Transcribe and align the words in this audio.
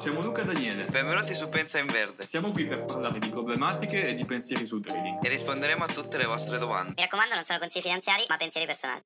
siamo 0.00 0.20
Luca 0.22 0.42
e 0.42 0.44
Daniele. 0.44 0.84
Benvenuti 0.84 1.34
su 1.34 1.48
Pensa 1.48 1.78
in 1.78 1.86
Verde 1.86 2.22
Siamo 2.24 2.50
qui 2.50 2.66
per 2.66 2.84
parlare 2.84 3.18
di 3.18 3.28
problematiche 3.28 4.08
e 4.08 4.14
di 4.14 4.24
pensieri 4.24 4.66
sul 4.66 4.80
trading. 4.82 5.22
e 5.24 5.28
risponderemo 5.28 5.84
a 5.84 5.88
tutte 5.88 6.16
le 6.18 6.24
vostre 6.26 6.58
domande. 6.58 6.94
Mi 6.96 7.02
raccomando, 7.02 7.34
non 7.34 7.44
sono 7.44 7.58
consigli 7.58 7.82
finanziari, 7.82 8.24
ma 8.28 8.36
pensieri 8.36 8.66
personali. 8.66 9.02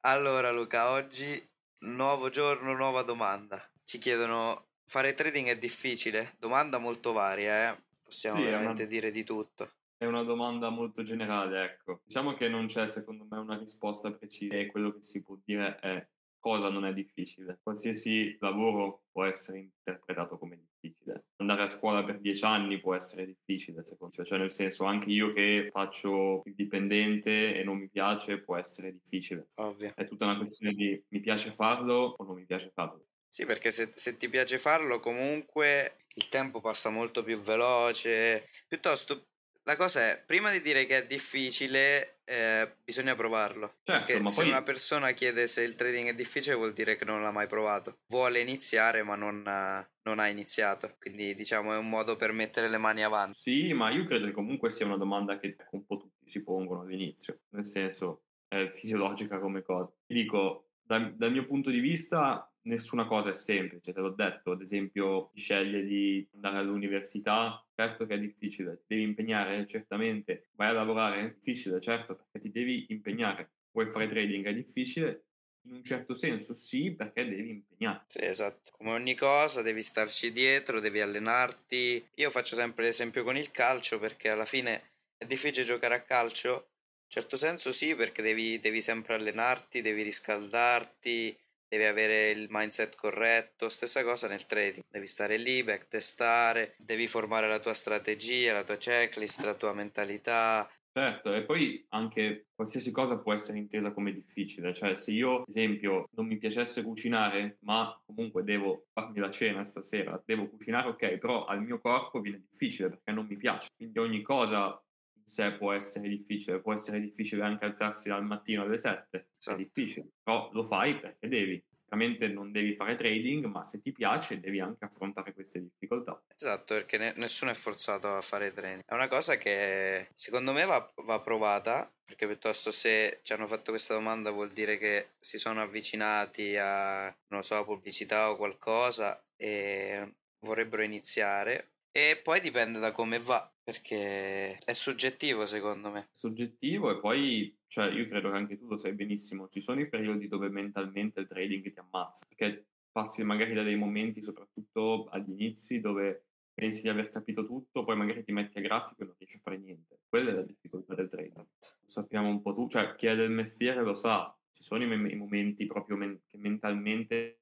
Allora 0.00 0.50
Luca, 0.50 0.90
oggi 0.90 1.42
nuovo 1.80 2.28
giorno, 2.30 2.74
nuova 2.74 3.02
domanda. 3.02 3.62
Ci 3.84 3.98
chiedono, 3.98 4.66
fare 4.86 5.14
trading 5.14 5.48
è 5.48 5.58
difficile? 5.58 6.34
Domanda 6.38 6.78
molto 6.78 7.12
varia, 7.12 7.70
eh? 7.72 7.76
Possiamo 8.02 8.36
Sì, 8.38 8.44
veramente 8.44 8.82
una- 8.82 8.90
dire 8.90 9.10
di 9.10 9.24
tutto. 9.24 9.70
È 9.98 10.04
una 10.04 10.22
domanda 10.22 10.68
molto 10.68 11.02
generale, 11.02 11.64
ecco. 11.64 12.00
Diciamo 12.04 12.34
che 12.34 12.48
non 12.48 12.66
c'è 12.66 12.86
secondo 12.86 13.26
me 13.28 13.38
una 13.38 13.56
risposta 13.56 14.10
precisa 14.12 14.54
e 14.54 14.66
quello 14.66 14.92
che 14.92 15.00
si 15.02 15.22
può 15.22 15.38
dire 15.42 15.78
è 15.80 16.06
cosa 16.46 16.68
non 16.68 16.86
è 16.86 16.92
difficile. 16.92 17.58
Qualsiasi 17.60 18.36
lavoro 18.38 19.06
può 19.10 19.24
essere 19.24 19.58
interpretato 19.58 20.38
come 20.38 20.56
difficile. 20.56 21.24
Andare 21.40 21.62
a 21.62 21.66
scuola 21.66 22.04
per 22.04 22.20
dieci 22.20 22.44
anni 22.44 22.78
può 22.78 22.94
essere 22.94 23.26
difficile, 23.26 23.82
secondo 23.84 24.14
me. 24.16 24.24
Cioè, 24.24 24.38
nel 24.38 24.52
senso, 24.52 24.84
anche 24.84 25.10
io 25.10 25.32
che 25.32 25.66
faccio 25.72 26.42
il 26.44 26.54
dipendente 26.54 27.58
e 27.58 27.64
non 27.64 27.78
mi 27.78 27.88
piace 27.88 28.38
può 28.38 28.56
essere 28.56 28.92
difficile. 28.92 29.48
Ovvio. 29.54 29.90
È 29.92 30.04
tutta 30.04 30.26
una 30.26 30.36
questione 30.36 30.72
di 30.72 31.04
mi 31.08 31.18
piace 31.18 31.50
farlo 31.50 32.14
o 32.16 32.24
non 32.24 32.36
mi 32.36 32.46
piace 32.46 32.70
farlo. 32.72 33.06
Sì, 33.28 33.44
perché 33.44 33.72
se, 33.72 33.90
se 33.94 34.16
ti 34.16 34.28
piace 34.28 34.58
farlo 34.58 35.00
comunque 35.00 35.96
il 36.14 36.28
tempo 36.28 36.60
passa 36.60 36.90
molto 36.90 37.24
più 37.24 37.40
veloce. 37.40 38.48
Piuttosto, 38.68 39.30
la 39.66 39.74
cosa 39.74 40.00
è, 40.00 40.22
prima 40.24 40.52
di 40.52 40.60
dire 40.62 40.86
che 40.86 40.98
è 40.98 41.06
difficile, 41.06 42.20
eh, 42.24 42.76
bisogna 42.84 43.16
provarlo. 43.16 43.78
Certo, 43.82 44.06
Perché 44.06 44.22
ma 44.22 44.28
se 44.28 44.42
poi 44.42 44.50
una 44.50 44.62
persona 44.62 45.10
chiede 45.10 45.48
se 45.48 45.62
il 45.62 45.74
trading 45.74 46.08
è 46.08 46.14
difficile 46.14 46.54
vuol 46.54 46.72
dire 46.72 46.94
che 46.94 47.04
non 47.04 47.20
l'ha 47.20 47.32
mai 47.32 47.48
provato. 47.48 47.98
Vuole 48.06 48.38
iniziare 48.38 49.02
ma 49.02 49.16
non, 49.16 49.42
ha- 49.44 49.84
non 50.02 50.20
ha 50.20 50.28
iniziato. 50.28 50.94
Quindi 51.00 51.34
diciamo 51.34 51.74
è 51.74 51.78
un 51.78 51.88
modo 51.88 52.14
per 52.14 52.30
mettere 52.30 52.68
le 52.68 52.78
mani 52.78 53.02
avanti. 53.02 53.36
Sì, 53.36 53.72
ma 53.72 53.90
io 53.90 54.04
credo 54.04 54.26
che 54.26 54.32
comunque 54.32 54.70
sia 54.70 54.86
una 54.86 54.96
domanda 54.96 55.36
che 55.36 55.56
un 55.72 55.84
po' 55.84 55.96
tutti 55.96 56.30
si 56.30 56.44
pongono 56.44 56.82
all'inizio, 56.82 57.40
nel 57.50 57.66
senso 57.66 58.26
è 58.46 58.70
fisiologica 58.72 59.40
come 59.40 59.62
cosa. 59.62 59.92
Ti 60.06 60.14
dico, 60.14 60.68
dal, 60.80 61.16
dal 61.16 61.32
mio 61.32 61.44
punto 61.44 61.70
di 61.70 61.80
vista, 61.80 62.48
nessuna 62.66 63.06
cosa 63.06 63.30
è 63.30 63.32
semplice, 63.32 63.92
te 63.92 64.00
l'ho 64.00 64.10
detto, 64.10 64.52
ad 64.52 64.60
esempio, 64.60 65.30
chi 65.34 65.42
di 65.86 66.28
andare 66.34 66.58
all'università, 66.58 67.64
certo 67.74 68.06
che 68.06 68.14
è 68.14 68.18
difficile, 68.18 68.78
ti 68.78 68.94
devi 68.94 69.02
impegnare, 69.02 69.66
certamente, 69.66 70.48
vai 70.54 70.68
a 70.68 70.72
lavorare, 70.72 71.20
è 71.20 71.34
difficile, 71.34 71.80
certo, 71.80 72.14
perché 72.16 72.38
ti 72.40 72.50
devi 72.50 72.86
impegnare, 72.90 73.50
vuoi 73.72 73.88
fare 73.88 74.06
trading, 74.06 74.46
è 74.46 74.54
difficile, 74.54 75.24
in 75.66 75.72
un 75.74 75.84
certo 75.84 76.14
senso 76.14 76.54
sì, 76.54 76.94
perché 76.94 77.28
devi 77.28 77.50
impegnare. 77.50 78.04
Sì, 78.06 78.22
esatto. 78.22 78.70
Come 78.76 78.92
ogni 78.92 79.14
cosa 79.14 79.62
devi 79.62 79.82
starci 79.82 80.30
dietro, 80.30 80.78
devi 80.80 81.00
allenarti. 81.00 82.06
Io 82.14 82.30
faccio 82.30 82.54
sempre 82.54 82.84
l'esempio 82.84 83.24
con 83.24 83.36
il 83.36 83.50
calcio 83.50 83.98
perché 83.98 84.28
alla 84.30 84.44
fine 84.44 84.92
è 85.16 85.26
difficile 85.26 85.64
giocare 85.64 85.96
a 85.96 86.02
calcio. 86.02 86.68
In 87.06 87.08
certo 87.22 87.36
senso 87.36 87.72
sì, 87.72 87.94
perché 87.96 88.22
devi, 88.22 88.58
devi 88.60 88.80
sempre 88.80 89.14
allenarti, 89.14 89.80
devi 89.80 90.02
riscaldarti, 90.02 91.36
devi 91.68 91.84
avere 91.84 92.30
il 92.30 92.46
mindset 92.50 92.94
corretto. 92.96 93.68
Stessa 93.68 94.02
cosa 94.04 94.28
nel 94.28 94.46
trading. 94.46 94.84
Devi 94.88 95.06
stare 95.06 95.36
lì, 95.36 95.62
backtestare, 95.62 96.74
devi 96.78 97.06
formare 97.06 97.48
la 97.48 97.60
tua 97.60 97.74
strategia, 97.74 98.52
la 98.52 98.64
tua 98.64 98.76
checklist, 98.76 99.44
la 99.44 99.54
tua 99.54 99.72
mentalità. 99.72 100.68
Certo, 100.96 101.34
e 101.34 101.42
poi 101.42 101.84
anche 101.90 102.46
qualsiasi 102.54 102.90
cosa 102.90 103.18
può 103.18 103.34
essere 103.34 103.58
intesa 103.58 103.92
come 103.92 104.12
difficile, 104.12 104.72
cioè 104.72 104.94
se 104.94 105.12
io, 105.12 105.40
ad 105.40 105.44
esempio, 105.46 106.08
non 106.12 106.24
mi 106.24 106.38
piacesse 106.38 106.82
cucinare, 106.82 107.58
ma 107.64 108.00
comunque 108.06 108.42
devo 108.44 108.86
farmi 108.94 109.18
la 109.18 109.30
cena 109.30 109.62
stasera, 109.66 110.18
devo 110.24 110.48
cucinare, 110.48 110.88
ok, 110.88 111.18
però 111.18 111.44
al 111.44 111.62
mio 111.62 111.82
corpo 111.82 112.22
viene 112.22 112.46
difficile 112.50 112.88
perché 112.88 113.12
non 113.12 113.26
mi 113.26 113.36
piace, 113.36 113.68
quindi 113.76 113.98
ogni 113.98 114.22
cosa 114.22 114.82
sé 115.26 115.52
può 115.56 115.72
essere 115.72 116.08
difficile, 116.08 116.60
può 116.60 116.72
essere 116.72 117.00
difficile 117.00 117.42
anche 117.44 117.64
alzarsi 117.64 118.08
al 118.10 118.24
mattino 118.24 118.62
alle 118.62 118.78
7, 118.78 119.18
è 119.18 119.26
Esatto. 119.38 119.56
difficile, 119.56 120.08
però 120.22 120.50
lo 120.52 120.62
fai 120.64 120.98
perché 121.00 121.28
devi, 121.28 121.64
chiaramente 121.86 122.28
non 122.28 122.52
devi 122.52 122.74
fare 122.76 122.94
trading, 122.96 123.46
ma 123.46 123.62
se 123.64 123.80
ti 123.80 123.92
piace 123.92 124.40
devi 124.40 124.60
anche 124.60 124.84
affrontare 124.84 125.32
queste 125.34 125.60
difficoltà. 125.60 126.22
Esatto, 126.38 126.74
perché 126.74 126.98
ne- 126.98 127.14
nessuno 127.16 127.50
è 127.50 127.54
forzato 127.54 128.14
a 128.16 128.20
fare 128.20 128.52
training. 128.52 128.82
È 128.84 128.92
una 128.94 129.08
cosa 129.08 129.36
che 129.36 130.08
secondo 130.14 130.52
me 130.52 130.64
va, 130.66 130.92
va 130.96 131.20
provata, 131.20 131.90
perché 132.04 132.26
piuttosto 132.26 132.70
se 132.70 133.20
ci 133.22 133.32
hanno 133.32 133.46
fatto 133.46 133.70
questa 133.70 133.94
domanda 133.94 134.30
vuol 134.30 134.50
dire 134.50 134.76
che 134.78 135.14
si 135.18 135.38
sono 135.38 135.62
avvicinati 135.62 136.56
a, 136.56 137.14
non 137.28 137.42
so, 137.42 137.64
pubblicità 137.64 138.30
o 138.30 138.36
qualcosa 138.36 139.24
e 139.36 140.16
vorrebbero 140.40 140.82
iniziare. 140.82 141.72
E 141.90 142.20
poi 142.22 142.40
dipende 142.40 142.78
da 142.78 142.92
come 142.92 143.18
va, 143.18 143.50
perché 143.66 144.58
è 144.58 144.72
soggettivo 144.74 145.44
secondo 145.44 145.90
me. 145.90 146.06
soggettivo 146.12 146.88
e 146.92 147.00
poi, 147.00 147.58
cioè, 147.66 147.90
io 147.90 148.06
credo 148.06 148.30
che 148.30 148.36
anche 148.36 148.56
tu 148.56 148.68
lo 148.68 148.76
sai 148.76 148.92
benissimo, 148.92 149.48
ci 149.48 149.60
sono 149.60 149.80
i 149.80 149.88
periodi 149.88 150.28
dove 150.28 150.48
mentalmente 150.48 151.18
il 151.18 151.26
trading 151.26 151.72
ti 151.72 151.78
ammazza, 151.80 152.26
perché 152.28 152.66
passi 152.92 153.24
magari 153.24 153.54
da 153.54 153.64
dei 153.64 153.74
momenti, 153.74 154.22
soprattutto 154.22 155.06
agli 155.06 155.30
inizi, 155.30 155.80
dove 155.80 156.26
pensi 156.54 156.82
di 156.82 156.90
aver 156.90 157.10
capito 157.10 157.44
tutto, 157.44 157.82
poi 157.82 157.96
magari 157.96 158.22
ti 158.22 158.30
metti 158.30 158.58
a 158.58 158.60
grafico 158.60 159.02
e 159.02 159.06
non 159.06 159.14
riesci 159.18 159.38
a 159.38 159.40
fare 159.42 159.58
niente. 159.58 159.98
Quella 160.08 160.30
è 160.30 160.34
la 160.34 160.42
difficoltà 160.42 160.94
del 160.94 161.08
trading. 161.08 161.34
Lo 161.36 161.88
sappiamo 161.88 162.28
un 162.28 162.40
po' 162.40 162.52
tu, 162.52 162.68
cioè 162.68 162.94
chi 162.94 163.08
è 163.08 163.16
del 163.16 163.32
mestiere 163.32 163.82
lo 163.82 163.94
sa, 163.94 164.32
ci 164.52 164.62
sono 164.62 164.84
i, 164.84 165.16
momenti 165.16 165.66
proprio 165.66 165.96
men- 165.96 166.22
che 166.30 166.38
mentalmente 166.38 167.40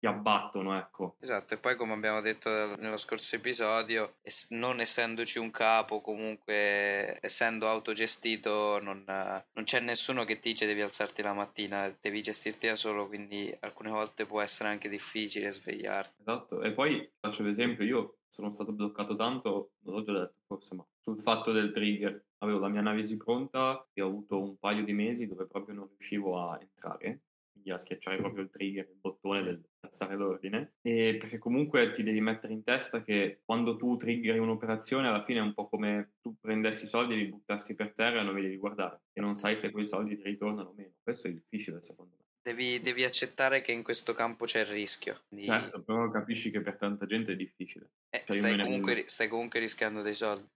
ti 0.00 0.06
abbattono, 0.06 0.76
ecco. 0.78 1.16
Esatto, 1.20 1.52
e 1.52 1.58
poi 1.58 1.76
come 1.76 1.92
abbiamo 1.92 2.22
detto 2.22 2.48
nello 2.76 2.96
scorso 2.96 3.36
episodio, 3.36 4.14
non 4.48 4.80
essendoci 4.80 5.38
un 5.38 5.50
capo, 5.50 6.00
comunque 6.00 7.18
essendo 7.20 7.68
autogestito, 7.68 8.80
non, 8.80 9.04
non 9.06 9.64
c'è 9.64 9.80
nessuno 9.80 10.24
che 10.24 10.38
ti 10.38 10.52
dice 10.52 10.64
devi 10.64 10.80
alzarti 10.80 11.20
la 11.20 11.34
mattina, 11.34 11.94
devi 12.00 12.22
gestirti 12.22 12.66
da 12.66 12.76
solo, 12.76 13.06
quindi 13.06 13.54
alcune 13.60 13.90
volte 13.90 14.24
può 14.24 14.40
essere 14.40 14.70
anche 14.70 14.88
difficile 14.88 15.50
svegliarti. 15.50 16.22
Esatto, 16.22 16.62
e 16.62 16.72
poi 16.72 17.06
faccio 17.20 17.42
l'esempio, 17.42 17.84
io 17.84 18.16
sono 18.30 18.48
stato 18.48 18.72
bloccato 18.72 19.14
tanto, 19.16 19.72
non 19.80 19.96
l'ho 19.96 20.02
già 20.02 20.12
detto 20.12 20.40
forse, 20.46 20.74
ma 20.74 20.86
sul 20.98 21.20
fatto 21.20 21.52
del 21.52 21.72
trigger. 21.72 22.24
Avevo 22.38 22.58
la 22.58 22.68
mia 22.68 22.80
analisi 22.80 23.18
pronta 23.18 23.86
e 23.92 24.00
ho 24.00 24.06
avuto 24.06 24.40
un 24.40 24.56
paio 24.58 24.82
di 24.82 24.94
mesi 24.94 25.26
dove 25.26 25.44
proprio 25.44 25.74
non 25.74 25.88
riuscivo 25.88 26.40
a 26.40 26.58
entrare, 26.58 27.20
a 27.68 27.78
schiacciare 27.78 28.16
proprio 28.16 28.44
il 28.44 28.50
trigger, 28.50 28.86
il 28.88 28.98
bottone 28.98 29.42
del 29.42 29.62
alzare 29.80 30.14
l'ordine, 30.14 30.74
e 30.82 31.16
perché 31.18 31.38
comunque 31.38 31.90
ti 31.90 32.02
devi 32.02 32.20
mettere 32.20 32.52
in 32.52 32.62
testa 32.62 33.02
che 33.02 33.40
quando 33.44 33.76
tu 33.76 33.96
triggeri 33.96 34.38
un'operazione 34.38 35.08
alla 35.08 35.22
fine 35.24 35.40
è 35.40 35.42
un 35.42 35.54
po' 35.54 35.68
come 35.68 36.12
tu 36.20 36.36
prendessi 36.38 36.84
i 36.84 36.88
soldi 36.88 37.14
e 37.14 37.16
li 37.16 37.26
buttassi 37.26 37.74
per 37.74 37.92
terra 37.94 38.20
e 38.20 38.22
non 38.22 38.34
li 38.34 38.42
devi 38.42 38.56
guardare, 38.56 39.00
e 39.12 39.20
non 39.20 39.36
sai 39.36 39.56
se 39.56 39.70
quei 39.70 39.86
soldi 39.86 40.16
ti 40.16 40.22
ritornano 40.22 40.68
o 40.68 40.74
meno. 40.76 40.92
Questo 41.02 41.28
è 41.28 41.32
difficile 41.32 41.82
secondo 41.82 42.14
me. 42.16 42.24
Devi, 42.42 42.80
devi 42.80 43.04
accettare 43.04 43.60
che 43.60 43.72
in 43.72 43.82
questo 43.82 44.14
campo 44.14 44.44
c'è 44.44 44.60
il 44.60 44.66
rischio, 44.66 45.22
quindi 45.28 45.46
Certo, 45.46 45.82
però 45.82 46.08
capisci 46.10 46.50
che 46.50 46.60
per 46.60 46.76
tanta 46.76 47.06
gente 47.06 47.32
è 47.32 47.36
difficile. 47.36 47.90
eh, 48.10 48.24
cioè 48.26 48.36
io 48.36 48.42
stai, 48.42 48.56
ne 48.56 48.62
comunque, 48.62 48.94
rendo- 48.94 49.08
stai 49.08 49.28
comunque 49.28 49.60
rischiando 49.60 50.02
dei 50.02 50.14
soldi. 50.14 50.48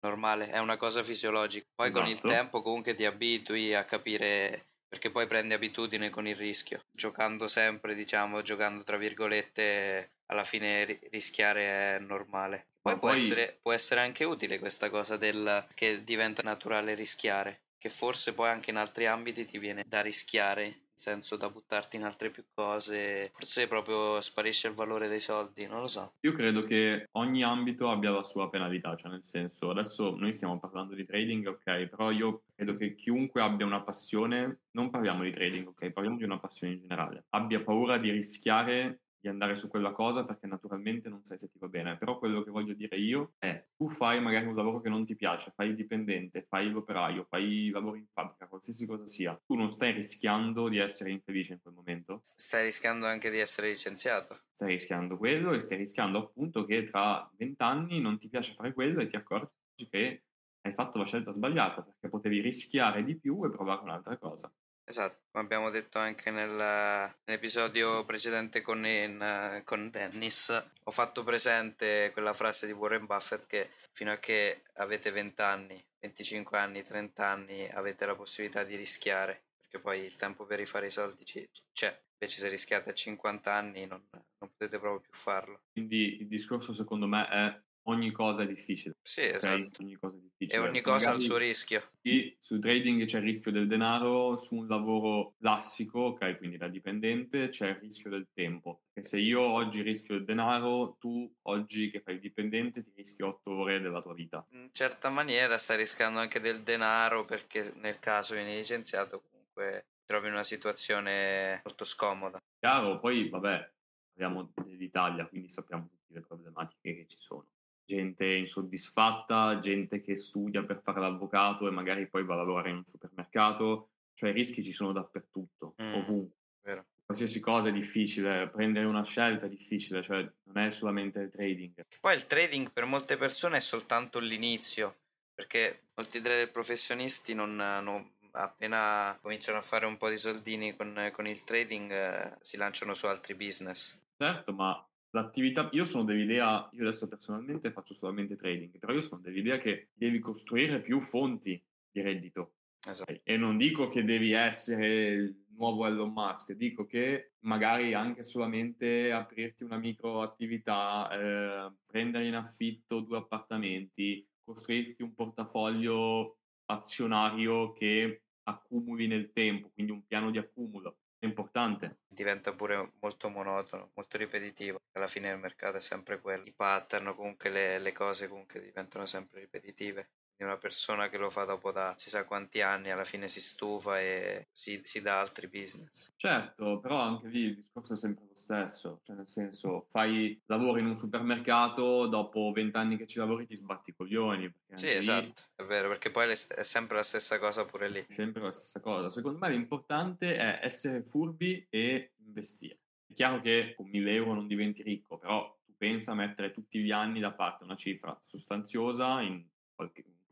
Normale, 0.00 0.48
è 0.48 0.58
una 0.58 0.76
cosa 0.76 1.02
fisiologica. 1.02 1.66
Poi 1.74 1.90
con 1.90 2.06
il 2.06 2.12
Esatto. 2.12 2.28
tempo 2.28 2.60
comunque 2.60 2.94
ti 2.94 3.06
abitui 3.06 3.74
a 3.74 3.84
capire 3.84 4.66
perché 4.94 5.10
poi 5.10 5.26
prendi 5.26 5.54
abitudine 5.54 6.08
con 6.08 6.28
il 6.28 6.36
rischio. 6.36 6.84
Giocando 6.92 7.48
sempre, 7.48 7.96
diciamo, 7.96 8.42
giocando 8.42 8.84
tra 8.84 8.96
virgolette, 8.96 10.12
alla 10.26 10.44
fine 10.44 10.84
ri- 10.84 11.00
rischiare 11.10 11.96
è 11.96 11.98
normale. 11.98 12.68
Poi, 12.80 12.96
può, 12.96 13.08
poi- 13.08 13.20
Essere, 13.20 13.58
può 13.60 13.72
essere 13.72 14.02
anche 14.02 14.22
utile 14.22 14.60
questa 14.60 14.90
cosa 14.90 15.16
del 15.16 15.66
che 15.74 16.04
diventa 16.04 16.42
naturale 16.42 16.94
rischiare, 16.94 17.64
che 17.76 17.88
forse 17.88 18.34
poi 18.34 18.50
anche 18.50 18.70
in 18.70 18.76
altri 18.76 19.06
ambiti 19.06 19.44
ti 19.44 19.58
viene 19.58 19.82
da 19.84 20.00
rischiare, 20.00 20.83
senso 20.94 21.36
da 21.36 21.50
buttarti 21.50 21.96
in 21.96 22.04
altre 22.04 22.30
più 22.30 22.44
cose. 22.54 23.30
Forse 23.32 23.66
proprio 23.66 24.20
sparisce 24.20 24.68
il 24.68 24.74
valore 24.74 25.08
dei 25.08 25.20
soldi, 25.20 25.66
non 25.66 25.80
lo 25.80 25.88
so. 25.88 26.14
Io 26.20 26.32
credo 26.32 26.62
che 26.62 27.08
ogni 27.12 27.42
ambito 27.42 27.90
abbia 27.90 28.10
la 28.10 28.22
sua 28.22 28.48
penalità, 28.48 28.96
cioè 28.96 29.10
nel 29.10 29.24
senso, 29.24 29.70
adesso 29.70 30.14
noi 30.16 30.32
stiamo 30.32 30.58
parlando 30.58 30.94
di 30.94 31.04
trading, 31.04 31.46
ok, 31.46 31.86
però 31.86 32.10
io 32.10 32.42
credo 32.54 32.76
che 32.76 32.94
chiunque 32.94 33.42
abbia 33.42 33.66
una 33.66 33.82
passione, 33.82 34.60
non 34.72 34.90
parliamo 34.90 35.22
di 35.22 35.30
trading, 35.30 35.68
ok, 35.68 35.90
parliamo 35.90 36.16
di 36.16 36.24
una 36.24 36.38
passione 36.38 36.74
in 36.74 36.80
generale, 36.80 37.26
abbia 37.30 37.62
paura 37.62 37.98
di 37.98 38.10
rischiare 38.10 39.00
di 39.24 39.30
andare 39.30 39.54
su 39.56 39.68
quella 39.68 39.92
cosa 39.92 40.24
perché 40.26 40.46
naturalmente 40.46 41.08
non 41.08 41.22
sai 41.24 41.38
se 41.38 41.48
ti 41.48 41.58
va 41.58 41.68
bene, 41.68 41.96
però 41.96 42.18
quello 42.18 42.42
che 42.42 42.50
voglio 42.50 42.74
dire 42.74 42.96
io 42.98 43.34
è 43.38 43.66
tu 43.74 43.88
fai 43.90 44.20
magari 44.20 44.46
un 44.46 44.54
lavoro 44.54 44.80
che 44.80 44.90
non 44.90 45.06
ti 45.06 45.16
piace, 45.16 45.52
fai 45.54 45.68
il 45.70 45.76
dipendente, 45.76 46.42
fai 46.48 46.70
l'operaio, 46.70 47.24
fai 47.28 47.70
lavoro 47.70 47.96
in 47.96 48.06
fabbrica, 48.12 48.46
qualsiasi 48.48 48.84
cosa 48.86 49.06
sia, 49.06 49.40
tu 49.46 49.54
non 49.54 49.68
stai 49.68 49.92
rischiando 49.92 50.68
di 50.68 50.78
essere 50.78 51.10
infelice 51.10 51.54
in 51.54 51.60
quel 51.62 51.74
momento, 51.74 52.24
Stai 52.36 52.66
rischiando 52.66 53.06
anche 53.06 53.28
di 53.28 53.40
essere 53.40 53.70
licenziato. 53.70 54.44
stai 54.50 54.68
rischiando 54.72 55.16
quello 55.18 55.52
e 55.52 55.60
stai 55.60 55.76
rischiando 55.78 56.18
appunto 56.18 56.64
che 56.64 56.84
tra 56.84 57.28
vent'anni 57.36 58.00
non 58.00 58.18
ti 58.18 58.28
piace 58.28 58.54
fare 58.54 58.72
quello 58.72 59.00
e 59.00 59.06
ti 59.06 59.16
accorgi 59.16 59.50
che 59.90 60.24
hai 60.62 60.72
fatto 60.72 60.96
la 60.98 61.04
scelta 61.04 61.32
sbagliata 61.32 61.82
perché 61.82 62.08
potevi 62.08 62.40
rischiare 62.40 63.04
di 63.04 63.18
più 63.18 63.44
e 63.44 63.50
provare 63.50 63.82
un'altra 63.82 64.16
cosa. 64.16 64.53
Esatto, 64.86 65.22
come 65.30 65.44
abbiamo 65.44 65.70
detto 65.70 65.98
anche 65.98 66.30
nel, 66.30 66.50
nell'episodio 66.50 68.04
precedente 68.04 68.60
con, 68.60 68.84
in, 68.86 69.62
con 69.64 69.88
Dennis, 69.88 70.50
ho 70.82 70.90
fatto 70.90 71.24
presente 71.24 72.10
quella 72.12 72.34
frase 72.34 72.66
di 72.66 72.72
Warren 72.72 73.06
Buffett 73.06 73.46
che 73.46 73.70
fino 73.92 74.12
a 74.12 74.18
che 74.18 74.64
avete 74.74 75.10
20 75.10 75.40
anni, 75.40 75.82
25 76.00 76.58
anni, 76.58 76.82
30 76.82 77.26
anni 77.26 77.66
avete 77.70 78.04
la 78.04 78.14
possibilità 78.14 78.62
di 78.62 78.76
rischiare, 78.76 79.44
perché 79.58 79.78
poi 79.78 80.00
il 80.00 80.16
tempo 80.16 80.44
per 80.44 80.58
rifare 80.58 80.88
i 80.88 80.90
soldi 80.90 81.24
c'è, 81.24 82.02
invece 82.18 82.40
se 82.40 82.48
rischiate 82.48 82.90
a 82.90 82.94
50 82.94 83.52
anni 83.52 83.86
non, 83.86 84.06
non 84.10 84.50
potete 84.50 84.78
proprio 84.78 85.00
più 85.00 85.12
farlo. 85.12 85.62
Quindi 85.72 86.20
il 86.20 86.28
discorso 86.28 86.74
secondo 86.74 87.06
me 87.06 87.26
è 87.26 87.60
ogni 87.84 88.10
cosa 88.12 88.42
è 88.42 88.46
difficile. 88.46 88.96
Sì, 89.02 89.22
esatto. 89.22 89.54
Okay? 89.54 89.70
Ogni 89.80 89.96
cosa 89.96 90.16
è 90.16 90.20
difficile. 90.20 90.56
E 90.56 90.66
ogni 90.66 90.80
cosa 90.80 91.10
ha 91.10 91.14
il 91.14 91.20
suo 91.20 91.36
rischio. 91.36 91.90
Sì, 92.00 92.36
sul 92.38 92.60
trading 92.60 93.04
c'è 93.04 93.18
il 93.18 93.24
rischio 93.24 93.50
del 93.50 93.66
denaro, 93.66 94.36
su 94.36 94.56
un 94.56 94.66
lavoro 94.66 95.34
classico, 95.38 96.00
ok, 96.00 96.36
quindi 96.38 96.56
da 96.56 96.68
dipendente, 96.68 97.48
c'è 97.48 97.68
il 97.68 97.76
rischio 97.76 98.10
del 98.10 98.28
tempo. 98.32 98.82
Perché 98.92 99.08
se 99.08 99.18
io 99.18 99.40
oggi 99.40 99.82
rischio 99.82 100.14
il 100.14 100.24
denaro, 100.24 100.96
tu 100.98 101.30
oggi 101.42 101.90
che 101.90 102.00
fai 102.00 102.14
il 102.14 102.20
dipendente 102.20 102.82
ti 102.82 102.92
rischi 102.94 103.22
otto 103.22 103.50
ore 103.50 103.80
della 103.80 104.02
tua 104.02 104.14
vita. 104.14 104.46
In 104.50 104.70
certa 104.72 105.08
maniera 105.08 105.58
stai 105.58 105.78
rischiando 105.78 106.20
anche 106.20 106.40
del 106.40 106.62
denaro 106.62 107.24
perché 107.24 107.72
nel 107.76 107.98
caso 107.98 108.34
vieni 108.34 108.56
licenziato 108.56 109.20
comunque 109.20 109.86
trovi 110.04 110.26
in 110.26 110.34
una 110.34 110.42
situazione 110.42 111.60
molto 111.64 111.84
scomoda. 111.84 112.38
Chiaro, 112.58 112.98
poi 112.98 113.28
vabbè, 113.28 113.72
parliamo 114.12 114.52
dell'Italia, 114.64 115.26
quindi 115.26 115.48
sappiamo 115.48 115.88
tutte 115.88 116.12
le 116.12 116.20
problematiche 116.20 116.94
che 116.94 117.06
ci 117.08 117.16
sono 117.18 117.46
gente 117.84 118.24
insoddisfatta, 118.26 119.60
gente 119.60 120.00
che 120.00 120.16
studia 120.16 120.62
per 120.62 120.80
fare 120.82 121.00
l'avvocato 121.00 121.66
e 121.66 121.70
magari 121.70 122.08
poi 122.08 122.24
va 122.24 122.34
a 122.34 122.38
lavorare 122.38 122.70
in 122.70 122.76
un 122.76 122.84
supermercato, 122.84 123.90
cioè 124.14 124.30
i 124.30 124.32
rischi 124.32 124.62
ci 124.62 124.72
sono 124.72 124.92
dappertutto, 124.92 125.74
mm, 125.82 125.94
ovunque. 125.94 126.38
Vero. 126.62 126.86
Qualsiasi 127.04 127.40
cosa 127.40 127.68
è 127.68 127.72
difficile, 127.72 128.48
prendere 128.48 128.86
una 128.86 129.04
scelta 129.04 129.46
è 129.46 129.48
difficile, 129.50 130.02
cioè 130.02 130.26
non 130.44 130.64
è 130.64 130.70
solamente 130.70 131.20
il 131.20 131.30
trading. 131.30 131.84
Poi 132.00 132.14
il 132.14 132.26
trading 132.26 132.72
per 132.72 132.86
molte 132.86 133.16
persone 133.18 133.58
è 133.58 133.60
soltanto 133.60 134.18
l'inizio, 134.18 134.96
perché 135.34 135.88
molti 135.94 136.22
trader 136.22 136.50
professionisti 136.50 137.34
non, 137.34 137.54
non, 137.56 138.10
appena 138.30 139.18
cominciano 139.20 139.58
a 139.58 139.62
fare 139.62 139.84
un 139.84 139.96
po' 139.96 140.08
di 140.08 140.16
soldini 140.16 140.74
con, 140.74 141.10
con 141.12 141.26
il 141.26 141.44
trading 141.44 141.90
eh, 141.90 142.36
si 142.40 142.56
lanciano 142.56 142.94
su 142.94 143.06
altri 143.06 143.34
business. 143.34 144.00
Certo, 144.16 144.52
ma 144.52 144.86
l'attività, 145.14 145.68
io 145.72 145.84
sono 145.84 146.04
dell'idea, 146.04 146.68
io 146.72 146.82
adesso 146.82 147.06
personalmente 147.06 147.70
faccio 147.70 147.94
solamente 147.94 148.34
trading, 148.34 148.78
però 148.78 148.92
io 148.92 149.00
sono 149.00 149.20
dell'idea 149.20 149.58
che 149.58 149.90
devi 149.94 150.18
costruire 150.18 150.80
più 150.80 151.00
fonti 151.00 151.62
di 151.90 152.00
reddito. 152.00 152.54
Esatto. 152.86 153.20
E 153.22 153.36
non 153.36 153.56
dico 153.56 153.88
che 153.88 154.02
devi 154.02 154.32
essere 154.32 155.06
il 155.06 155.44
nuovo 155.56 155.86
Elon 155.86 156.12
Musk, 156.12 156.52
dico 156.52 156.84
che 156.84 157.34
magari 157.40 157.94
anche 157.94 158.24
solamente 158.24 159.10
aprirti 159.12 159.62
una 159.62 159.78
micro 159.78 160.20
attività, 160.20 161.08
eh, 161.10 161.72
prendere 161.86 162.26
in 162.26 162.34
affitto 162.34 163.00
due 163.00 163.18
appartamenti, 163.18 164.26
costruirti 164.42 165.02
un 165.02 165.14
portafoglio 165.14 166.38
azionario 166.66 167.72
che 167.72 168.24
accumuli 168.42 169.06
nel 169.06 169.30
tempo, 169.32 169.70
quindi 169.72 169.92
un 169.92 170.04
piano 170.04 170.30
di 170.30 170.38
accumulo 170.38 170.98
importante. 171.24 171.98
Diventa 172.08 172.54
pure 172.54 172.92
molto 173.00 173.28
monotono, 173.28 173.90
molto 173.94 174.16
ripetitivo. 174.18 174.78
Alla 174.92 175.08
fine 175.08 175.30
il 175.30 175.38
mercato 175.38 175.76
è 175.76 175.80
sempre 175.80 176.20
quello. 176.20 176.44
I 176.44 176.54
pattern, 176.54 177.14
comunque 177.14 177.50
le, 177.50 177.78
le 177.78 177.92
cose 177.92 178.28
comunque 178.28 178.60
diventano 178.60 179.06
sempre 179.06 179.40
ripetitive 179.40 180.10
una 180.42 180.56
persona 180.56 181.08
che 181.08 181.16
lo 181.16 181.30
fa 181.30 181.44
dopo 181.44 181.70
da 181.70 181.94
si 181.96 182.10
sa 182.10 182.24
quanti 182.24 182.60
anni, 182.60 182.90
alla 182.90 183.04
fine 183.04 183.28
si 183.28 183.40
stufa 183.40 184.00
e 184.00 184.48
si, 184.50 184.80
si 184.82 185.00
dà 185.00 185.20
altri 185.20 185.48
business. 185.48 186.12
Certo, 186.16 186.80
però 186.80 186.98
anche 186.98 187.28
lì 187.28 187.40
il 187.42 187.54
discorso 187.54 187.94
è 187.94 187.96
sempre 187.96 188.24
lo 188.26 188.34
stesso, 188.34 189.00
cioè 189.04 189.14
nel 189.14 189.28
senso 189.28 189.86
fai 189.90 190.40
lavori 190.46 190.80
in 190.80 190.86
un 190.86 190.96
supermercato, 190.96 192.06
dopo 192.06 192.50
vent'anni 192.52 192.96
che 192.96 193.06
ci 193.06 193.18
lavori 193.18 193.46
ti 193.46 193.56
sbatti 193.56 193.90
i 193.90 193.94
coglioni. 193.94 194.52
Sì, 194.72 194.90
esatto, 194.90 195.42
è 195.54 195.62
vero, 195.62 195.88
perché 195.88 196.10
poi 196.10 196.30
è 196.30 196.62
sempre 196.62 196.96
la 196.96 197.02
stessa 197.02 197.38
cosa 197.38 197.64
pure 197.64 197.88
lì. 197.88 198.04
Sempre 198.08 198.42
la 198.42 198.50
stessa 198.50 198.80
cosa. 198.80 199.10
Secondo 199.10 199.38
me 199.38 199.50
l'importante 199.50 200.36
è 200.36 200.60
essere 200.62 201.02
furbi 201.02 201.64
e 201.70 202.14
investire. 202.24 202.78
È 203.06 203.14
chiaro 203.14 203.40
che 203.40 203.74
con 203.76 203.86
1000 203.88 204.12
euro 204.12 204.34
non 204.34 204.46
diventi 204.48 204.82
ricco, 204.82 205.18
però 205.18 205.56
tu 205.64 205.74
pensa 205.76 206.12
a 206.12 206.14
mettere 206.14 206.50
tutti 206.50 206.80
gli 206.80 206.90
anni 206.90 207.20
da 207.20 207.32
parte 207.32 207.64
una 207.64 207.76
cifra 207.76 208.18
sostanziosa 208.22 209.20
in 209.20 209.44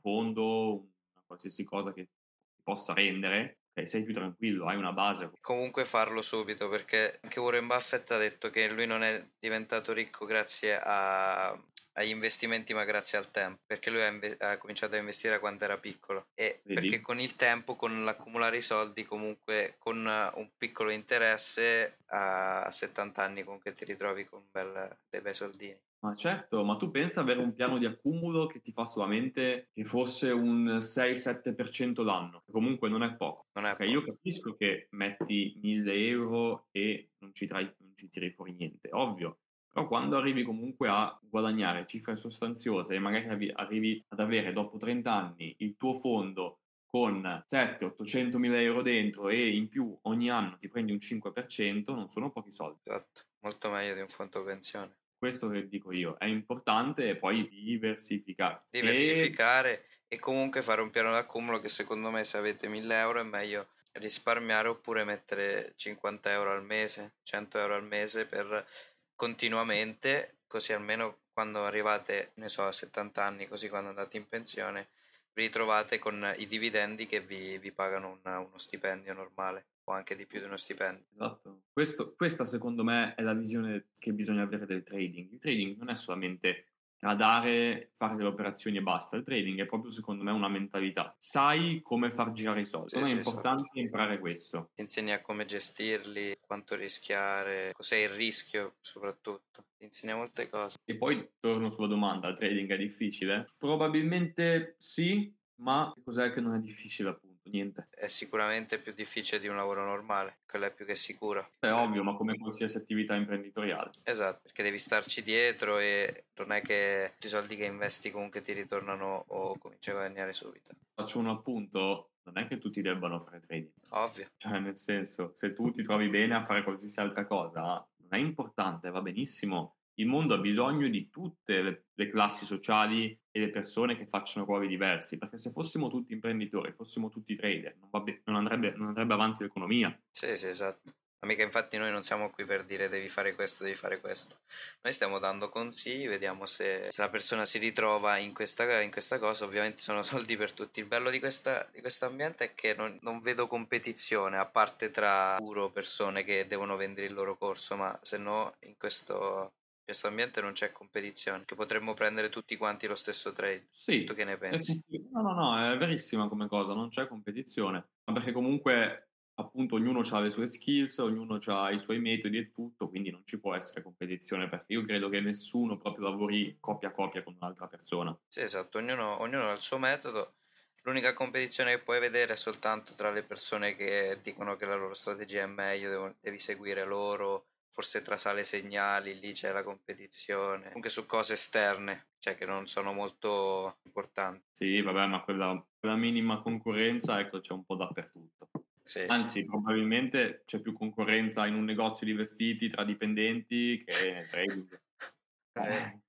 fondo, 0.02 0.72
una 0.72 1.22
qualsiasi 1.26 1.64
cosa 1.64 1.92
che 1.92 2.02
ti 2.02 2.62
possa 2.62 2.92
rendere, 2.92 3.60
okay, 3.70 3.88
sei 3.88 4.02
più 4.02 4.12
tranquillo, 4.12 4.66
hai 4.66 4.76
una 4.76 4.92
base. 4.92 5.30
Comunque 5.40 5.84
farlo 5.84 6.20
subito 6.20 6.68
perché 6.68 7.18
anche 7.22 7.40
Warren 7.40 7.66
Buffett 7.66 8.10
ha 8.10 8.18
detto 8.18 8.50
che 8.50 8.68
lui 8.68 8.86
non 8.86 9.02
è 9.02 9.26
diventato 9.38 9.92
ricco 9.92 10.26
grazie 10.26 10.78
a, 10.78 11.58
agli 11.94 12.08
investimenti 12.08 12.72
ma 12.74 12.84
grazie 12.84 13.18
al 13.18 13.30
tempo 13.30 13.62
perché 13.66 13.90
lui 13.90 14.02
ha, 14.02 14.08
inve- 14.08 14.36
ha 14.38 14.56
cominciato 14.58 14.94
a 14.94 14.98
investire 14.98 15.38
quando 15.38 15.64
era 15.64 15.78
piccolo 15.78 16.28
e 16.34 16.60
Vedi? 16.64 16.80
perché 16.80 17.00
con 17.00 17.20
il 17.20 17.36
tempo 17.36 17.76
con 17.76 18.04
l'accumulare 18.04 18.56
i 18.56 18.62
soldi 18.62 19.04
comunque 19.04 19.76
con 19.78 19.96
un 19.96 20.50
piccolo 20.56 20.90
interesse 20.90 21.98
a 22.06 22.70
70 22.70 23.22
anni 23.22 23.42
comunque 23.42 23.72
ti 23.72 23.84
ritrovi 23.84 24.24
con 24.24 24.46
bel, 24.50 24.98
dei 25.08 25.20
bei 25.20 25.34
soldini 25.34 25.78
ma 26.02 26.16
certo, 26.16 26.64
ma 26.64 26.76
tu 26.76 26.90
pensa 26.90 27.20
avere 27.20 27.38
un 27.38 27.54
piano 27.54 27.78
di 27.78 27.86
accumulo 27.86 28.46
che 28.46 28.60
ti 28.60 28.72
fa 28.72 28.84
solamente 28.84 29.68
che 29.72 29.84
fosse 29.84 30.30
un 30.30 30.80
6-7% 30.80 32.02
l'anno, 32.02 32.42
che 32.44 32.50
comunque 32.50 32.88
non 32.88 33.04
è 33.04 33.14
poco. 33.14 33.46
Non 33.52 33.66
è 33.66 33.72
okay, 33.72 33.86
poco. 33.86 33.98
Io 33.98 34.12
capisco 34.12 34.56
che 34.56 34.88
metti 34.90 35.56
1000 35.62 36.08
euro 36.08 36.66
e 36.72 37.10
non 37.18 37.32
ci, 37.32 37.46
trai, 37.46 37.72
non 37.78 37.92
ci 37.94 38.08
tiri 38.10 38.32
fuori 38.32 38.52
niente, 38.52 38.88
ovvio. 38.90 39.38
Però 39.72 39.86
quando 39.86 40.16
arrivi 40.16 40.42
comunque 40.42 40.88
a 40.88 41.16
guadagnare 41.22 41.86
cifre 41.86 42.16
sostanziose 42.16 42.94
e 42.94 42.98
magari 42.98 43.50
arrivi 43.54 44.04
ad 44.08 44.18
avere 44.18 44.52
dopo 44.52 44.76
30 44.78 45.12
anni 45.12 45.54
il 45.58 45.76
tuo 45.76 45.94
fondo 45.94 46.58
con 46.84 47.22
7-800 47.48 48.36
mila 48.36 48.60
euro 48.60 48.82
dentro 48.82 49.28
e 49.28 49.54
in 49.54 49.68
più 49.68 49.96
ogni 50.02 50.28
anno 50.28 50.58
ti 50.58 50.68
prendi 50.68 50.92
un 50.92 50.98
5%, 50.98 51.94
non 51.94 52.08
sono 52.08 52.30
pochi 52.32 52.50
soldi. 52.50 52.80
Esatto, 52.82 53.22
molto 53.38 53.70
meglio 53.70 53.94
di 53.94 54.00
un 54.00 54.08
fondo 54.08 54.42
pensione 54.42 54.96
questo 55.22 55.48
che 55.50 55.68
dico 55.68 55.92
io, 55.92 56.16
è 56.18 56.24
importante 56.24 57.14
poi 57.14 57.48
diversificare. 57.48 58.62
Diversificare 58.70 59.84
e... 60.08 60.16
e 60.16 60.18
comunque 60.18 60.62
fare 60.62 60.80
un 60.80 60.90
piano 60.90 61.12
d'accumulo 61.12 61.60
che 61.60 61.68
secondo 61.68 62.10
me 62.10 62.24
se 62.24 62.38
avete 62.38 62.66
1000 62.66 62.98
euro 62.98 63.20
è 63.20 63.22
meglio 63.22 63.68
risparmiare 63.92 64.66
oppure 64.66 65.04
mettere 65.04 65.74
50 65.76 66.32
euro 66.32 66.50
al 66.50 66.64
mese, 66.64 67.12
100 67.22 67.56
euro 67.60 67.76
al 67.76 67.84
mese 67.84 68.26
per 68.26 68.66
continuamente, 69.14 70.38
così 70.48 70.72
almeno 70.72 71.18
quando 71.32 71.64
arrivate, 71.66 72.32
ne 72.34 72.48
so, 72.48 72.66
a 72.66 72.72
70 72.72 73.24
anni, 73.24 73.46
così 73.46 73.68
quando 73.68 73.90
andate 73.90 74.16
in 74.16 74.26
pensione, 74.26 74.88
vi 75.34 75.42
ritrovate 75.42 76.00
con 76.00 76.34
i 76.36 76.48
dividendi 76.48 77.06
che 77.06 77.20
vi, 77.20 77.58
vi 77.58 77.70
pagano 77.70 78.18
una, 78.24 78.40
uno 78.40 78.58
stipendio 78.58 79.12
normale 79.12 79.66
o 79.92 79.94
anche 79.94 80.16
di 80.16 80.26
più 80.26 80.38
di 80.38 80.46
uno 80.46 80.56
stipendio. 80.56 81.04
Esatto. 81.14 81.62
Questo, 81.72 82.14
questa 82.16 82.44
secondo 82.44 82.82
me 82.82 83.14
è 83.14 83.22
la 83.22 83.34
visione 83.34 83.90
che 83.98 84.12
bisogna 84.12 84.42
avere 84.42 84.66
del 84.66 84.82
trading. 84.82 85.30
Il 85.32 85.38
trading 85.38 85.76
non 85.76 85.90
è 85.90 85.96
solamente 85.96 86.66
tradare, 86.96 87.90
fare 87.94 88.16
delle 88.16 88.28
operazioni 88.28 88.78
e 88.78 88.82
basta. 88.82 89.16
Il 89.16 89.24
trading 89.24 89.60
è 89.60 89.66
proprio 89.66 89.90
secondo 89.90 90.24
me 90.24 90.30
una 90.30 90.48
mentalità. 90.48 91.14
Sai 91.18 91.80
come 91.82 92.10
far 92.10 92.32
girare 92.32 92.60
i 92.60 92.66
soldi. 92.66 92.90
Sì, 92.90 93.04
sì, 93.04 93.12
è 93.12 93.16
importante 93.16 93.62
esatto. 93.62 93.78
imparare 93.80 94.18
questo. 94.18 94.70
Ti 94.74 94.82
insegna 94.82 95.20
come 95.20 95.44
gestirli, 95.44 96.36
quanto 96.40 96.76
rischiare, 96.76 97.72
cos'è 97.72 97.96
il 97.96 98.10
rischio 98.10 98.76
soprattutto. 98.80 99.64
Ti 99.76 99.84
insegna 99.84 100.14
molte 100.14 100.48
cose. 100.48 100.76
E 100.84 100.96
poi 100.96 101.28
torno 101.40 101.70
sulla 101.70 101.88
domanda, 101.88 102.28
il 102.28 102.36
trading 102.36 102.70
è 102.70 102.76
difficile? 102.76 103.44
Probabilmente 103.58 104.76
sì, 104.78 105.34
ma 105.56 105.92
cos'è 106.04 106.30
che 106.32 106.40
non 106.40 106.54
è 106.54 106.58
difficile 106.58 107.10
appunto? 107.10 107.31
Niente. 107.50 107.88
È 107.90 108.06
sicuramente 108.06 108.78
più 108.78 108.92
difficile 108.92 109.40
di 109.40 109.48
un 109.48 109.56
lavoro 109.56 109.84
normale, 109.84 110.38
quello 110.46 110.66
è 110.66 110.72
più 110.72 110.84
che 110.84 110.94
sicuro. 110.94 111.50
È 111.58 111.70
ovvio, 111.70 112.02
ma 112.02 112.14
come 112.14 112.36
qualsiasi 112.38 112.76
attività 112.76 113.14
imprenditoriale. 113.14 113.90
Esatto, 114.04 114.40
perché 114.42 114.62
devi 114.62 114.78
starci 114.78 115.22
dietro 115.22 115.78
e 115.78 116.24
non 116.36 116.52
è 116.52 116.62
che 116.62 117.14
i 117.18 117.28
soldi 117.28 117.56
che 117.56 117.64
investi 117.64 118.10
comunque 118.10 118.42
ti 118.42 118.52
ritornano 118.52 119.24
o 119.28 119.58
cominci 119.58 119.90
a 119.90 119.94
guadagnare 119.94 120.32
subito. 120.32 120.72
Faccio 120.94 121.18
un 121.18 121.28
appunto, 121.28 122.10
non 122.24 122.38
è 122.38 122.46
che 122.46 122.58
tutti 122.58 122.82
debbano 122.82 123.20
fare 123.20 123.40
trading. 123.40 123.72
Ovvio. 123.90 124.30
Cioè, 124.36 124.58
nel 124.58 124.78
senso, 124.78 125.32
se 125.34 125.52
tu 125.52 125.70
ti 125.70 125.82
trovi 125.82 126.08
bene 126.08 126.34
a 126.34 126.44
fare 126.44 126.62
qualsiasi 126.62 127.00
altra 127.00 127.26
cosa, 127.26 127.86
non 127.96 128.08
è 128.08 128.18
importante, 128.18 128.90
va 128.90 129.00
benissimo 129.00 129.76
il 129.94 130.06
mondo 130.06 130.34
ha 130.34 130.38
bisogno 130.38 130.88
di 130.88 131.10
tutte 131.10 131.62
le, 131.62 131.84
le, 131.94 132.08
classi 132.08 132.46
sociali 132.46 133.18
e 133.30 133.40
le 133.40 133.50
persone 133.50 133.96
che 133.96 134.06
facciano 134.06 134.46
ruoli 134.46 134.68
diversi, 134.68 135.18
perché 135.18 135.36
se 135.36 135.50
fossimo 135.50 135.88
tutti 135.88 136.12
imprenditori, 136.12 136.72
fossimo 136.72 137.08
tutti 137.08 137.36
trader, 137.36 137.76
non, 137.78 138.04
be- 138.04 138.22
non, 138.24 138.36
andrebbe, 138.36 138.72
non 138.76 138.88
andrebbe, 138.88 139.14
avanti 139.14 139.42
l'economia. 139.42 139.96
Sì, 140.10 140.36
sì, 140.36 140.48
esatto. 140.48 140.94
Amica, 141.24 141.44
infatti 141.44 141.76
noi 141.76 141.92
non 141.92 142.02
siamo 142.02 142.30
qui 142.30 142.44
per 142.44 142.64
dire 142.64 142.88
devi 142.88 143.08
fare 143.08 143.36
questo, 143.36 143.62
devi 143.62 143.76
fare 143.76 144.00
questo. 144.00 144.40
Noi 144.80 144.92
stiamo 144.92 145.20
dando 145.20 145.48
consigli, 145.48 146.08
vediamo 146.08 146.46
se, 146.46 146.88
se 146.90 147.00
la 147.00 147.08
persona 147.08 147.44
si 147.44 147.58
ritrova 147.58 148.16
in 148.16 148.34
questa, 148.34 148.80
in 148.80 148.90
questa, 148.90 149.20
cosa. 149.20 149.44
Ovviamente 149.44 149.82
sono 149.82 150.02
soldi 150.02 150.36
per 150.36 150.52
tutti. 150.52 150.80
Il 150.80 150.86
bello 150.86 151.10
di, 151.10 151.20
di 151.20 151.80
questo 151.80 152.06
ambiente 152.06 152.44
è 152.46 152.54
che 152.56 152.74
non, 152.74 152.98
non, 153.02 153.20
vedo 153.20 153.46
competizione, 153.46 154.36
a 154.36 154.46
parte 154.46 154.90
tra 154.90 155.36
puro 155.36 155.70
persone 155.70 156.24
che 156.24 156.48
devono 156.48 156.74
vendere 156.74 157.06
il 157.06 157.14
loro 157.14 157.36
corso, 157.36 157.76
ma 157.76 157.96
se 158.02 158.18
no 158.18 158.56
in 158.62 158.76
questo, 158.76 159.52
questo 159.92 160.08
ambiente 160.08 160.40
non 160.40 160.52
c'è 160.52 160.72
competizione, 160.72 161.44
che 161.44 161.54
potremmo 161.54 161.92
prendere 161.92 162.30
tutti 162.30 162.56
quanti 162.56 162.86
lo 162.86 162.94
stesso 162.94 163.32
trade. 163.32 163.66
Sì. 163.68 164.04
Tu 164.04 164.14
che 164.14 164.24
ne 164.24 164.38
pensi? 164.38 164.82
No, 165.12 165.20
no, 165.20 165.34
no, 165.34 165.72
è 165.72 165.76
verissima 165.76 166.28
come 166.28 166.48
cosa, 166.48 166.72
non 166.72 166.88
c'è 166.88 167.06
competizione. 167.06 167.90
Ma 168.04 168.14
perché 168.14 168.32
comunque 168.32 169.10
appunto 169.34 169.74
ognuno 169.74 170.00
ha 170.00 170.20
le 170.20 170.30
sue 170.30 170.46
skills, 170.46 170.98
ognuno 170.98 171.38
ha 171.44 171.70
i 171.70 171.78
suoi 171.78 172.00
metodi 172.00 172.38
e 172.38 172.52
tutto, 172.52 172.88
quindi 172.88 173.10
non 173.10 173.22
ci 173.26 173.38
può 173.38 173.54
essere 173.54 173.82
competizione 173.82 174.48
perché 174.48 174.72
io 174.72 174.84
credo 174.84 175.10
che 175.10 175.20
nessuno 175.20 175.76
proprio 175.76 176.08
lavori 176.08 176.56
coppia 176.58 176.88
a 176.88 176.92
coppia 176.92 177.22
con 177.22 177.36
un'altra 177.38 177.66
persona. 177.66 178.18
Sì, 178.26 178.40
esatto, 178.40 178.78
ognuno, 178.78 179.20
ognuno 179.20 179.50
ha 179.50 179.52
il 179.52 179.62
suo 179.62 179.78
metodo. 179.78 180.36
L'unica 180.84 181.12
competizione 181.12 181.76
che 181.76 181.82
puoi 181.82 182.00
vedere 182.00 182.32
è 182.32 182.36
soltanto 182.36 182.94
tra 182.94 183.10
le 183.10 183.22
persone 183.22 183.76
che 183.76 184.18
dicono 184.22 184.56
che 184.56 184.64
la 184.64 184.74
loro 184.74 184.94
strategia 184.94 185.42
è 185.42 185.46
meglio, 185.46 186.16
devi 186.20 186.38
seguire 186.38 186.84
loro, 186.84 187.51
forse 187.72 188.02
tra 188.02 188.18
sale 188.18 188.44
segnali, 188.44 189.18
lì 189.18 189.32
c'è 189.32 189.50
la 189.50 189.62
competizione, 189.62 190.72
anche 190.74 190.90
su 190.90 191.06
cose 191.06 191.32
esterne, 191.32 192.08
cioè 192.18 192.36
che 192.36 192.44
non 192.44 192.66
sono 192.66 192.92
molto 192.92 193.78
importanti. 193.84 194.44
Sì, 194.52 194.80
vabbè, 194.82 195.06
ma 195.06 195.22
quella, 195.22 195.66
quella 195.80 195.96
minima 195.96 196.42
concorrenza, 196.42 197.18
ecco, 197.18 197.40
c'è 197.40 197.52
un 197.52 197.64
po' 197.64 197.76
dappertutto. 197.76 198.50
Sì, 198.82 199.04
Anzi, 199.06 199.40
sì. 199.40 199.44
probabilmente 199.46 200.42
c'è 200.44 200.60
più 200.60 200.74
concorrenza 200.74 201.46
in 201.46 201.54
un 201.54 201.64
negozio 201.64 202.04
di 202.04 202.12
vestiti 202.12 202.68
tra 202.68 202.84
dipendenti 202.84 203.82
che 203.84 204.12
nel 204.12 204.28
trading. 204.28 204.80
Eh, 205.54 206.00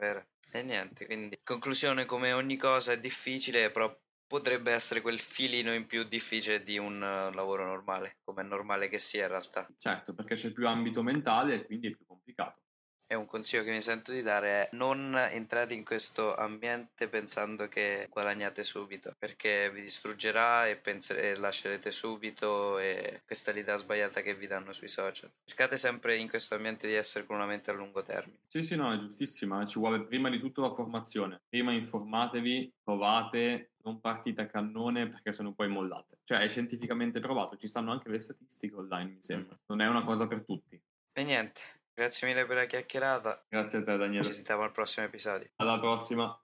vero. 0.00 0.26
E 0.50 0.62
niente, 0.62 1.04
quindi 1.04 1.38
conclusione 1.44 2.06
come 2.06 2.32
ogni 2.32 2.56
cosa 2.56 2.92
è 2.92 2.98
difficile, 2.98 3.70
però 3.70 3.94
potrebbe 4.26 4.72
essere 4.72 5.00
quel 5.00 5.20
filino 5.20 5.72
in 5.72 5.86
più 5.86 6.04
difficile 6.04 6.62
di 6.62 6.78
un 6.78 6.96
uh, 6.96 7.34
lavoro 7.34 7.64
normale, 7.64 8.18
come 8.24 8.42
è 8.42 8.44
normale 8.44 8.88
che 8.88 8.98
sia 8.98 9.22
in 9.22 9.30
realtà. 9.30 9.66
Certo, 9.78 10.14
perché 10.14 10.34
c'è 10.34 10.52
più 10.52 10.66
ambito 10.66 11.02
mentale 11.02 11.54
e 11.54 11.66
quindi 11.66 11.88
è 11.88 11.90
più 11.94 12.04
complicato. 12.06 12.62
E 13.08 13.14
un 13.14 13.26
consiglio 13.26 13.62
che 13.62 13.70
mi 13.70 13.82
sento 13.82 14.10
di 14.10 14.20
dare 14.20 14.48
è 14.48 14.68
non 14.72 15.14
entrate 15.16 15.74
in 15.74 15.84
questo 15.84 16.34
ambiente 16.34 17.08
pensando 17.08 17.68
che 17.68 18.08
guadagnate 18.10 18.64
subito, 18.64 19.14
perché 19.16 19.70
vi 19.70 19.80
distruggerà 19.80 20.66
e, 20.66 20.76
pensere, 20.76 21.30
e 21.30 21.36
lascerete 21.36 21.92
subito 21.92 22.78
e 22.78 23.22
questa 23.24 23.52
è 23.52 23.54
l'idea 23.54 23.76
sbagliata 23.76 24.22
che 24.22 24.34
vi 24.34 24.48
danno 24.48 24.72
sui 24.72 24.88
social. 24.88 25.30
Cercate 25.44 25.78
sempre 25.78 26.16
in 26.16 26.28
questo 26.28 26.56
ambiente 26.56 26.88
di 26.88 26.94
essere 26.94 27.26
con 27.26 27.36
una 27.36 27.46
mente 27.46 27.70
a 27.70 27.74
lungo 27.74 28.02
termine. 28.02 28.40
Sì, 28.48 28.62
sì, 28.62 28.74
no, 28.74 28.92
è 28.92 28.98
giustissima, 28.98 29.64
ci 29.66 29.78
vuole 29.78 30.02
prima 30.02 30.28
di 30.28 30.40
tutto 30.40 30.62
la 30.62 30.72
formazione. 30.72 31.42
Prima 31.48 31.72
informatevi, 31.72 32.72
provate, 32.82 33.70
non 33.84 34.00
partite 34.00 34.42
a 34.42 34.46
cannone 34.46 35.08
perché 35.08 35.32
se 35.32 35.44
no 35.44 35.52
poi 35.52 35.68
mollate. 35.68 36.18
Cioè 36.24 36.40
è 36.40 36.48
scientificamente 36.48 37.20
provato, 37.20 37.56
ci 37.56 37.68
stanno 37.68 37.92
anche 37.92 38.08
le 38.08 38.18
statistiche 38.18 38.74
online, 38.74 39.10
mi 39.10 39.22
sembra. 39.22 39.56
Non 39.66 39.80
è 39.80 39.86
una 39.86 40.04
cosa 40.04 40.26
per 40.26 40.44
tutti. 40.44 40.80
E 41.12 41.24
niente, 41.24 41.60
Grazie 41.96 42.28
mille 42.28 42.44
per 42.44 42.56
la 42.56 42.66
chiacchierata. 42.66 43.46
Grazie 43.48 43.78
a 43.78 43.82
te, 43.82 43.96
Daniele. 43.96 44.22
Ci 44.22 44.34
sentiamo 44.34 44.64
al 44.64 44.70
prossimo 44.70 45.06
episodio. 45.06 45.48
Alla 45.56 45.78
prossima. 45.78 46.38